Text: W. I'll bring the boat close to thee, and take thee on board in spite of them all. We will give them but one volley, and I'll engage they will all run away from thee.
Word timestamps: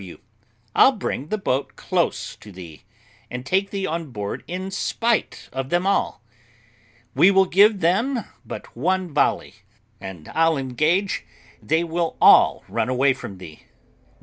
W. 0.01 0.19
I'll 0.75 0.93
bring 0.93 1.27
the 1.27 1.37
boat 1.37 1.75
close 1.75 2.35
to 2.37 2.51
thee, 2.51 2.85
and 3.29 3.45
take 3.45 3.69
thee 3.69 3.85
on 3.85 4.09
board 4.09 4.43
in 4.47 4.71
spite 4.71 5.47
of 5.53 5.69
them 5.69 5.85
all. 5.85 6.23
We 7.13 7.29
will 7.29 7.45
give 7.45 7.81
them 7.81 8.25
but 8.43 8.75
one 8.75 9.13
volley, 9.13 9.57
and 9.99 10.27
I'll 10.29 10.57
engage 10.57 11.23
they 11.61 11.83
will 11.83 12.17
all 12.19 12.63
run 12.67 12.89
away 12.89 13.13
from 13.13 13.37
thee. 13.37 13.65